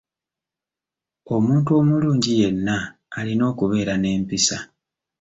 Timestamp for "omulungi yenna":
1.79-2.77